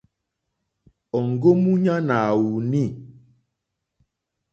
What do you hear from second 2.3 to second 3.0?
wùùnî.